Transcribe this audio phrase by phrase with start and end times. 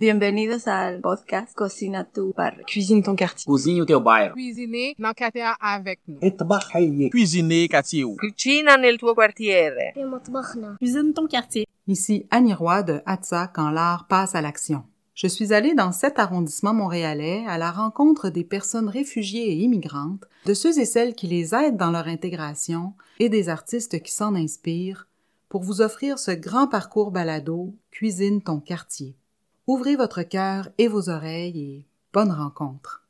[0.00, 2.64] Bienvenidos ao podcast Cocina tu Bar.
[2.64, 3.44] Cuisine ton quartier.
[3.44, 4.32] Cozinha o teu bairro.
[4.32, 6.18] Cuisiner na quartier avec nous.
[6.38, 7.10] Trabalhar.
[7.10, 8.06] Cuisiner quartier.
[8.98, 9.92] Tuo quartiere.
[10.78, 11.66] Cuisine ton quartier.
[11.86, 14.84] Ici Annie Roy de Hatsa quand l'art passe à l'action.
[15.14, 20.24] Je suis allée dans cet arrondissement montréalais à la rencontre des personnes réfugiées et immigrantes,
[20.46, 24.34] de ceux et celles qui les aident dans leur intégration et des artistes qui s'en
[24.34, 25.08] inspirent
[25.50, 29.14] pour vous offrir ce grand parcours balado Cuisine ton quartier.
[29.72, 33.04] Ouvrez votre cœur et vos oreilles et bonne rencontre.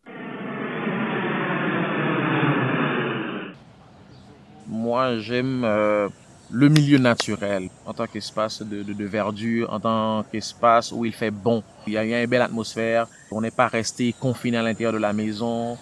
[4.68, 6.10] Moi, j'aime euh,
[6.50, 11.62] le milieu naturel en tant qu'espace de, verdure, en tant qu'espace où il fait bon.
[11.86, 13.06] Il il y a une belle atmosphère.
[13.30, 15.78] On n'est pas resté confiné à l'intérieur de la maison.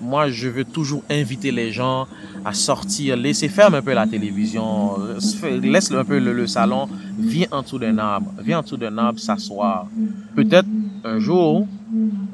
[0.00, 2.06] Moi, je veux toujours inviter les gens
[2.44, 6.88] à sortir, laisser ferme un peu la télévision, euh, laisse un peu le, le salon,
[7.18, 9.86] viens en dessous d'un arbre, viens en dessous d'un arbre s'asseoir.
[10.34, 10.66] Peut-être
[11.04, 11.66] un jour,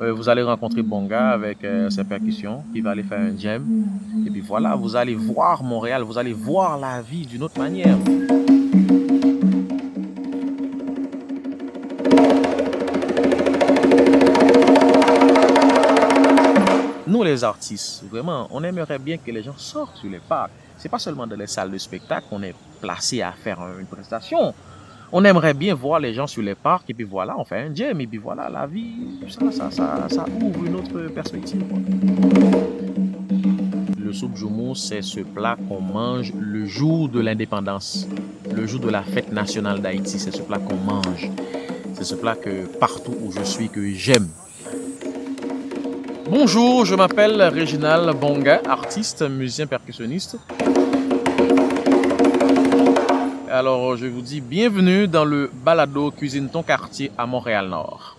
[0.01, 3.63] euh, vous allez rencontrer Bonga avec euh, ses percussions, il va aller faire un jam.
[4.27, 7.99] Et puis voilà, vous allez voir Montréal, vous allez voir la vie d'une autre manière.
[17.45, 20.51] Artistes, vraiment, on aimerait bien que les gens sortent sur les parcs.
[20.77, 24.55] C'est pas seulement dans les salles de spectacle qu'on est placé à faire une prestation.
[25.13, 27.75] On aimerait bien voir les gens sur les parcs et puis voilà, on fait un
[27.75, 31.63] jam et puis voilà, la vie, ça, ça, ça, ça ouvre une autre perspective.
[33.99, 38.09] Le soupe joumou, c'est ce plat qu'on mange le jour de l'indépendance,
[38.55, 40.19] le jour de la fête nationale d'Haïti.
[40.19, 41.31] C'est ce plat qu'on mange.
[41.95, 44.29] C'est ce plat que partout où je suis, que j'aime.
[46.31, 50.37] Bonjour, je m'appelle Réginal Bonga, artiste, musicien percussionniste.
[53.51, 58.17] Alors, je vous dis bienvenue dans le balado Cuisine ton quartier à Montréal-Nord.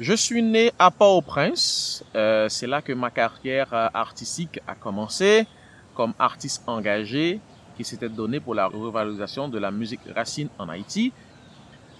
[0.00, 2.02] Je suis né à Port-au-Prince.
[2.14, 5.46] Euh, c'est là que ma carrière euh, artistique a commencé
[5.94, 7.38] comme artiste engagé
[7.76, 11.12] qui s'était donné pour la revalorisation de la musique racine en Haïti.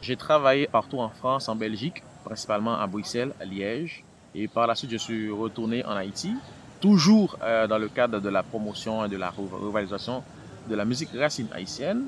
[0.00, 4.02] J'ai travaillé partout en France, en Belgique, principalement à Bruxelles, à Liège.
[4.38, 6.34] Et par la suite, je suis retourné en Haïti,
[6.78, 10.22] toujours euh, dans le cadre de la promotion et de la revalorisation
[10.68, 12.04] de la musique racine haïtienne.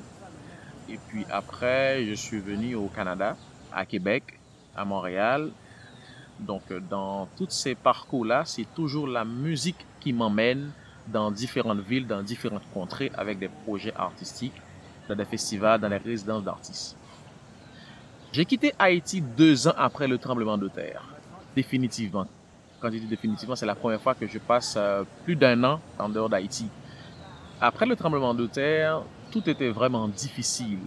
[0.87, 3.35] Et puis après, je suis venu au Canada,
[3.73, 4.39] à Québec,
[4.75, 5.49] à Montréal.
[6.39, 10.71] Donc euh, dans tous ces parcours-là, c'est toujours la musique qui m'emmène
[11.07, 14.61] dans différentes villes, dans différentes contrées, avec des projets artistiques,
[15.07, 16.95] dans des festivals, dans des résidences d'artistes.
[18.31, 21.01] J'ai quitté Haïti deux ans après le tremblement de terre,
[21.55, 22.27] définitivement.
[22.79, 25.81] Quand je dis définitivement, c'est la première fois que je passe euh, plus d'un an
[25.97, 26.67] en dehors d'Haïti.
[27.59, 29.01] Après le tremblement de terre,
[29.31, 30.79] tout était vraiment difficile.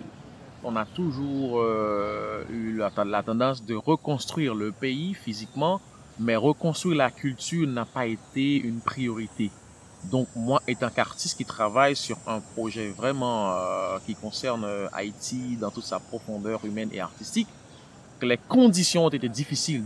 [0.65, 5.81] On a toujours euh, eu la, tendance de reconstruire le pays physiquement,
[6.19, 9.51] mais reconstruire la culture n'a pas été une priorité.
[10.05, 15.71] Donc moi, étant qu'artiste qui travaille sur un projet vraiment euh, qui concerne Haïti dans
[15.71, 17.49] toute sa profondeur humaine et artistique,
[18.19, 19.85] que les conditions ont été difficiles.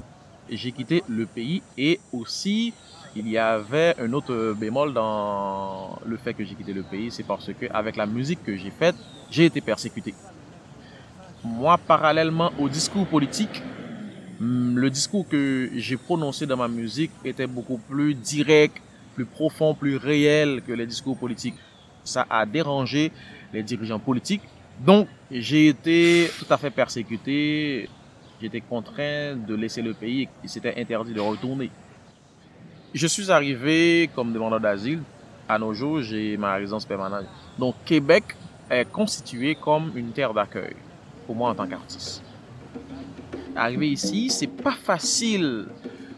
[0.51, 2.73] J'ai quitté le pays et aussi
[3.17, 7.23] il y avait un autre bémol dans le fait que j'ai quitté le pays, c'est
[7.23, 8.95] parce que avec la musique que j'ai faite,
[9.31, 10.15] j'ai été persécuté.
[11.43, 13.63] Moi, parallèlement au discours politique,
[14.41, 18.77] hum, le discours que j'ai prononcé dans ma musique était beaucoup plus direct,
[19.15, 21.55] plus profond, plus réel que les discours politiques.
[22.05, 23.11] Ça a dérangé
[23.53, 24.43] les dirigeants politiques.
[24.79, 27.89] Donc, j'ai été tout à fait persécuté.
[28.41, 31.71] J'étais contraint de laisser le pays et c'était interdit de retourner.
[32.93, 35.03] Je suis arrivé comme demandeur d'asile.
[35.49, 37.27] À nos jours, j'ai ma résidence permanente.
[37.59, 38.25] Donc, Québec
[38.69, 40.75] est constitué comme une terre d'accueil
[41.27, 42.23] pour moi en tant qu'artiste.
[43.55, 45.67] Arrivé ici, c'est pas facile.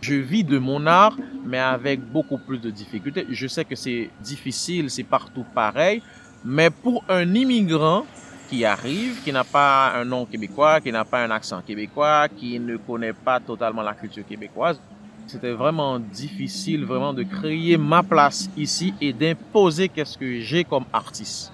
[0.00, 3.26] Je vis de mon art, mais avec beaucoup plus de difficultés.
[3.30, 6.02] Je sais que c'est difficile, c'est partout pareil,
[6.44, 8.06] mais pour un immigrant
[8.48, 12.58] qui arrive, qui n'a pas un nom québécois, qui n'a pas un accent québécois, qui
[12.58, 14.80] ne connaît pas totalement la culture québécoise,
[15.26, 20.84] c'était vraiment difficile vraiment de créer ma place ici et d'imposer qu'est-ce que j'ai comme
[20.92, 21.52] artiste.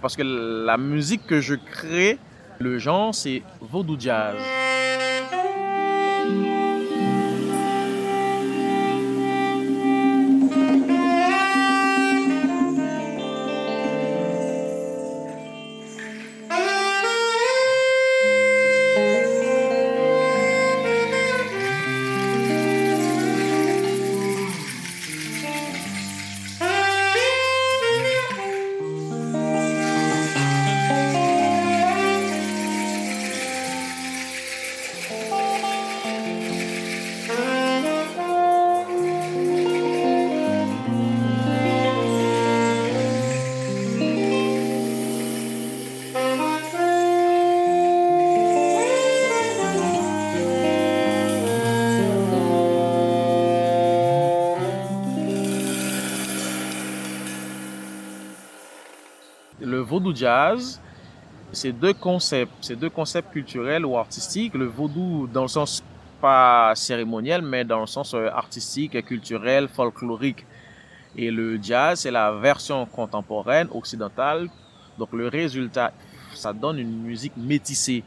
[0.00, 2.18] Parce que la musique que je crée,
[2.58, 4.36] le genre, c'est vaudou jazz.
[59.60, 60.78] Le vaudou jazz,
[61.50, 64.52] c'est deux concepts, c'est deux concepts culturels ou artistiques.
[64.52, 65.82] Le vaudou dans le sens
[66.20, 70.44] pas cérémoniel, mais dans le sens euh, artistique, culturel, folklorique.
[71.16, 74.50] Et le jazz, c'est la version contemporaine, occidentale.
[74.98, 75.94] Donc le résultat,
[76.34, 78.04] ça donne une musique métissée.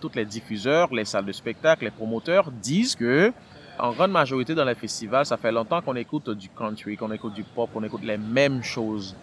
[0.00, 3.34] Toutes les diffuseurs, les salles de spectacle, les promoteurs disent que,
[3.78, 7.34] en grande majorité dans les festivals, ça fait longtemps qu'on écoute du country, qu'on écoute
[7.34, 9.14] du pop, qu'on écoute les mêmes choses.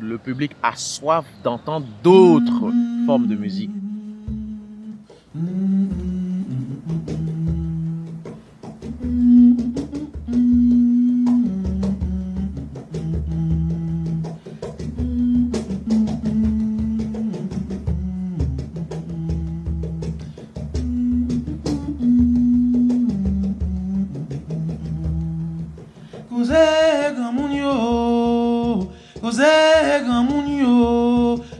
[0.00, 2.72] Le public a soif d'entendre d'autres
[3.06, 3.70] formes de musique.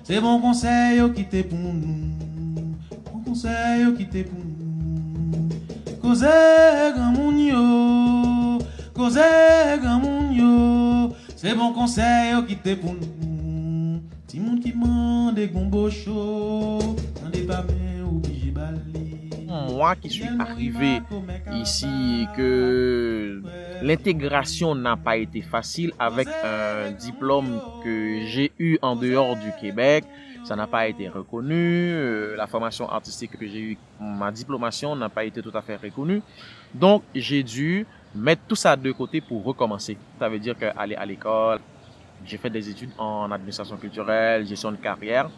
[0.04, 2.64] Se bon konsey yo ki te pou nou,
[3.06, 5.46] bon konsey yo ki te pou nou.
[6.02, 6.32] Koze
[6.92, 7.62] gran moun yo,
[8.92, 9.24] koze
[9.80, 10.50] gran moun yo,
[11.32, 14.02] se bon konsey yo ki te pou nou.
[14.28, 16.92] Ti moun ki mande gombo chou,
[17.22, 17.93] mande pa men.
[19.74, 21.02] Moi qui suis arrivé
[21.52, 23.42] ici, que
[23.82, 30.04] l'intégration n'a pas été facile avec un diplôme que j'ai eu en dehors du Québec.
[30.44, 31.90] Ça n'a pas été reconnu.
[31.90, 35.76] Euh, La formation artistique que j'ai eue, ma diplomation n'a pas été tout à fait
[35.76, 36.22] reconnue.
[36.72, 37.84] Donc, j'ai dû
[38.14, 39.96] mettre tout ça de côté pour recommencer.
[40.20, 41.58] Ça veut dire qu'aller à l'école,
[42.24, 45.28] j'ai fait des études en administration culturelle, gestion de carrière.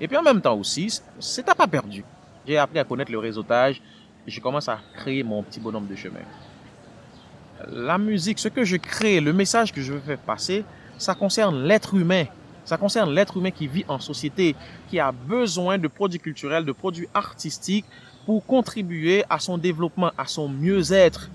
[0.00, 2.02] Et puis en même temps aussi, c'est à pas perdu.
[2.46, 3.80] J'ai appris à connaître le réseautage.
[4.26, 6.20] Je commence à créer mon petit bonhomme de chemin.
[7.68, 10.64] La musique, ce que je crée, le message que je veux faire passer,
[10.98, 12.24] ça concerne l'être humain.
[12.64, 14.54] Ça concerne l'être humain qui vit en société,
[14.88, 17.84] qui a besoin de produits culturels, de produits artistiques
[18.26, 21.30] pour contribuer à son développement, à son mieux-être.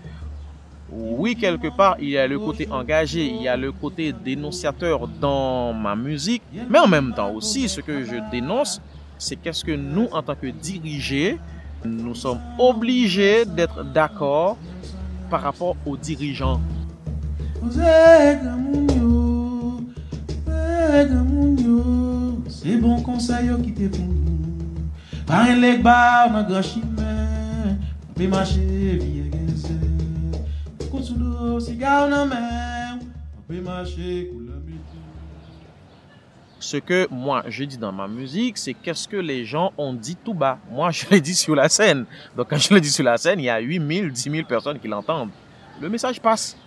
[0.91, 5.07] Oui, quelque part, il y a le côté engagé, il y a le côté dénonciateur
[5.07, 8.81] dans ma musique, mais en même temps aussi, ce que je dénonce,
[9.19, 11.38] c'est qu'est-ce que nous, en tant que dirigés,
[11.86, 14.57] nous sommes obligés d'être d'accord
[15.30, 16.60] par rapport aux dirigeants.
[22.50, 24.88] Se bon konsay yo ki te pou nou
[25.30, 27.13] Parin lek ba nan gran chimè
[28.18, 28.60] Pe mache
[29.00, 29.77] vie gen se
[30.89, 33.00] Koutou nou sigaw nan men
[33.48, 34.48] Pe mache koule
[36.59, 40.17] Ce que moi je dis dans ma musique, c'est qu'est-ce que les gens ont dit
[40.17, 40.59] tout bas.
[40.69, 42.06] Moi, je l'ai dit sur la scène.
[42.35, 44.79] Donc, quand je le dis sur la scène, il y a 8000, 10 000 personnes
[44.79, 45.31] qui l'entendent.
[45.79, 46.57] Le message passe.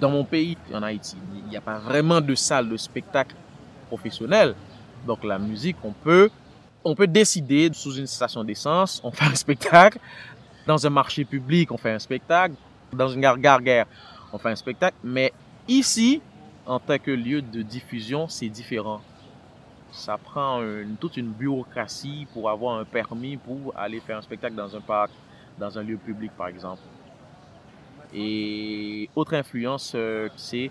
[0.00, 3.34] Dans mon pays, en Haïti, il n'y a pas vraiment de salle de spectacle
[3.88, 4.54] professionnelle.
[5.06, 6.30] Donc, la musique, on peut,
[6.84, 9.98] on peut décider sous une station d'essence, on fait un spectacle.
[10.66, 12.54] Dans un marché public, on fait un spectacle.
[12.92, 13.86] Dans une gare-gare,
[14.32, 14.96] on fait un spectacle.
[15.02, 15.32] Mais
[15.68, 16.22] ici,
[16.70, 19.00] en tant que lieu de diffusion, c'est différent.
[19.90, 20.62] Ça prend
[21.00, 25.10] toute une bureaucratie pour avoir un permis pour aller faire un spectacle dans un parc,
[25.58, 26.82] dans un lieu public par exemple.
[28.14, 30.70] Et autre influence, euh, c'est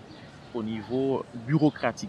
[0.54, 2.08] au niveau bureaucratique.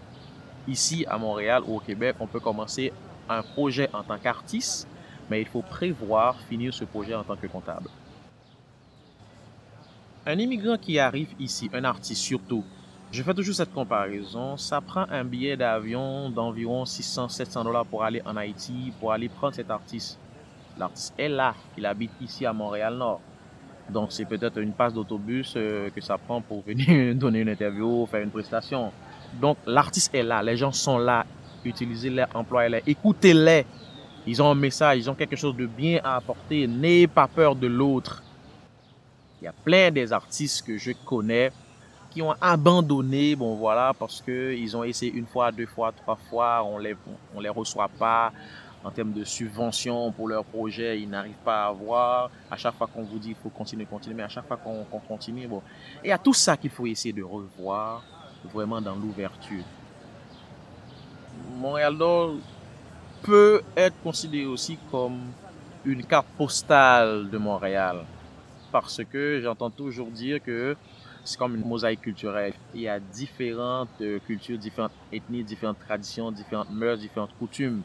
[0.66, 2.94] Ici à Montréal ou au Québec, on peut commencer
[3.28, 4.88] un projet en tant qu'artiste,
[5.28, 7.90] mais il faut prévoir finir ce projet en tant que comptable.
[10.24, 12.64] Un immigrant qui arrive ici, un artiste surtout,
[13.12, 14.56] je fais toujours cette comparaison.
[14.56, 19.54] Ça prend un billet d'avion d'environ 600-700 dollars pour aller en Haïti, pour aller prendre
[19.54, 20.18] cet artiste.
[20.78, 23.20] L'artiste est là, il habite ici à Montréal-Nord.
[23.90, 28.06] Donc c'est peut-être une passe d'autobus euh, que ça prend pour venir donner une interview,
[28.06, 28.90] faire une prestation.
[29.38, 31.26] Donc l'artiste est là, les gens sont là.
[31.64, 33.66] Utilisez-les, employez-les, écoutez-les.
[34.26, 36.66] Ils ont un message, ils ont quelque chose de bien à apporter.
[36.66, 38.22] N'ayez pas peur de l'autre.
[39.40, 41.52] Il y a plein des artistes que je connais
[42.12, 46.18] qui ont abandonné, bon voilà, parce que ils ont essayé une fois, deux fois, trois
[46.28, 46.94] fois, on les,
[47.34, 48.32] on les reçoit pas
[48.84, 52.30] en termes de subventions pour leur projet, ils n'arrivent pas à avoir.
[52.50, 54.84] À chaque fois qu'on vous dit il faut continuer, continuer, mais à chaque fois qu'on
[55.00, 55.62] continue, bon.
[56.02, 58.02] Et a tout ça qu'il faut essayer de revoir
[58.52, 59.62] vraiment dans l'ouverture.
[61.56, 61.96] Montréal
[63.22, 65.20] peut être considéré aussi comme
[65.84, 68.04] une carte postale de Montréal.
[68.72, 70.76] Parce que j'entends toujours dire que
[71.24, 72.52] c'est comme une mosaïque culturelle.
[72.74, 77.82] Il y a différentes euh, cultures, différentes ethnies, différentes traditions, différentes mœurs, différentes coutumes.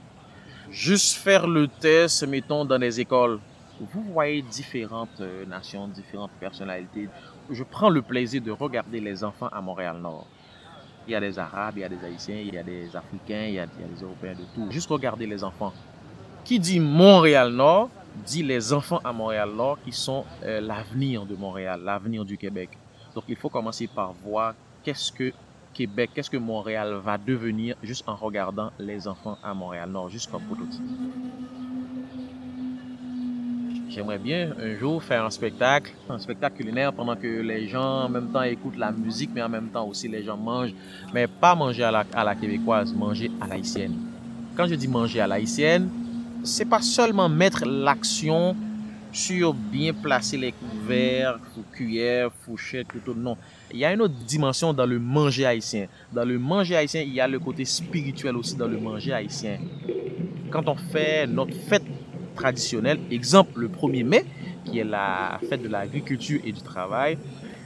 [0.69, 3.39] Juste faire le test, mettons, dans les écoles.
[3.79, 7.09] Vous voyez différentes euh, nations, différentes personnalités.
[7.49, 10.25] Je prends le plaisir de regarder les enfants à Montréal-Nord.
[11.07, 13.45] Il y a des Arabes, il y a des Haïtiens, il y a des Africains,
[13.47, 14.69] il y a, des Européens, de tout.
[14.71, 15.71] Juste regarder les enfants.
[16.43, 17.89] Qui dit Montréal-Nord,
[18.25, 22.69] dit les enfants à Montréal-Nord qui sont euh, l'avenir de Montréal, l'avenir du Québec.
[23.17, 25.33] Donc il faut commencer par voir qu'est-ce que
[25.73, 30.43] Québec, qu'est-ce que Montréal va devenir juste en regardant les enfants à Montréal-Nord, juste comme
[30.43, 30.83] prototype.
[33.89, 38.09] J'aimerais bien un jour faire un spectacle, un spectacle culinaire pendant que les gens en
[38.09, 40.75] même temps écoutent la musique, mais en même temps aussi les gens mangent.
[41.11, 43.95] Mais pas manger à la, québécoise, manger à l'haïtienne.
[44.55, 45.89] Quand je dis manger à l'haïtienne,
[46.43, 48.55] c'est pas seulement mettre l'action
[49.11, 50.53] sur bien placer les
[50.87, 51.39] couverts,
[51.73, 53.13] cuillères, fourchettes, couteaux.
[53.13, 53.37] Non.
[53.71, 55.87] Il y a une autre dimension dans le manger haïtien.
[56.13, 59.57] Dans le manger haïtien, il y a le côté spirituel aussi dans le manger haïtien.
[60.49, 61.83] Quand on fait notre fête
[62.35, 64.25] traditionnelle, exemple le 1er mai,
[64.63, 67.17] qui est la fête de l'agriculture et du travail,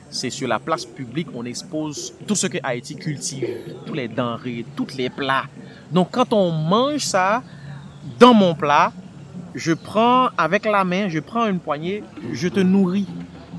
[0.09, 3.47] c'est sur la place publique, on expose tout ce que Haïti cultive,
[3.85, 5.45] tous les denrées, tous les plats.
[5.91, 7.43] Donc quand on mange ça,
[8.19, 8.91] dans mon plat,
[9.55, 13.07] je prends avec la main, je prends une poignée, je te nourris.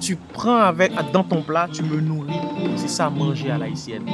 [0.01, 2.33] Tu prends avec dans ton plat, tu me nourris.
[2.77, 4.05] C'est ça manger à l'haïtienne.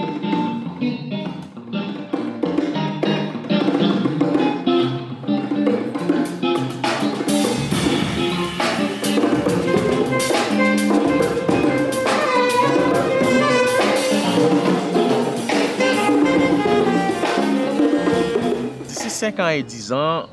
[18.87, 20.26] D'ici 5 ans et 10 ans,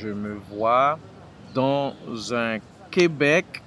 [0.00, 0.98] je me vois
[1.54, 1.92] dans
[2.32, 2.58] un
[2.90, 3.62] Québec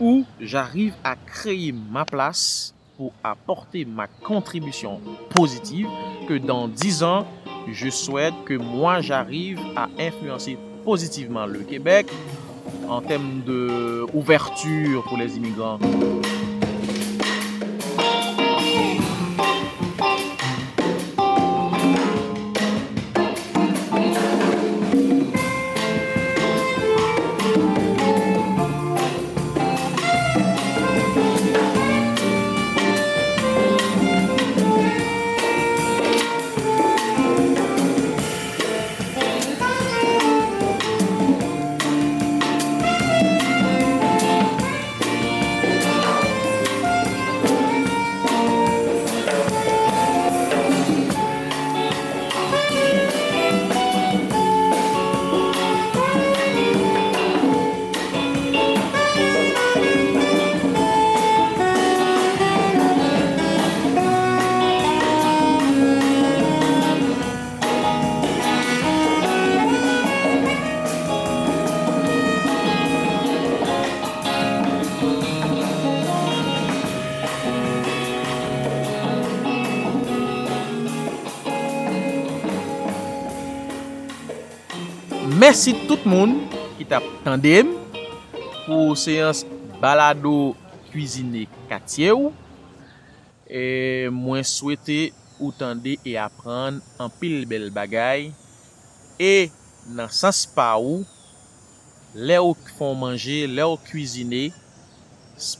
[0.00, 5.00] où j'arrive à créer ma place pour apporter ma contribution
[5.30, 5.88] positive,
[6.28, 7.26] que dans 10 ans,
[7.72, 12.06] je souhaite que moi j'arrive à influencer positivement le Québec
[12.88, 15.78] en termes d'ouverture pour les immigrants.
[85.44, 86.30] Mersi tout moun
[86.78, 87.68] ki tap tandem
[88.64, 89.42] pou seyans
[89.76, 90.56] balado
[90.88, 92.30] Kuisine Katye ou.
[93.44, 98.32] E mwen souwete ou tande e apren an pil bel bagay.
[99.20, 99.52] E
[99.92, 101.04] nan sans pa ou,
[102.16, 104.48] le ou fon manje, le ou kuisine,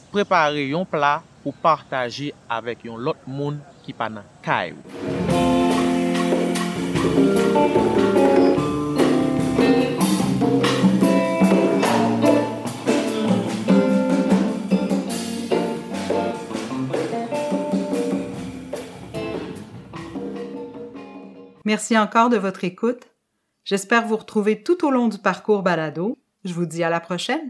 [0.09, 4.89] prepare yon pla pou partaje avek yon lot moun ki pa nan kay ou.
[21.65, 23.07] Merci encore de votre écoute.
[23.63, 26.19] J'espère vous retrouver tout au long du parcours balado.
[26.43, 27.49] Je vous dis à la prochaine.